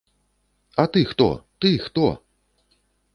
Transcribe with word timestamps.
А 0.83 0.85
ты 0.95 1.03
хто, 1.09 1.27
ты 1.65 1.77
хто? 1.77 2.09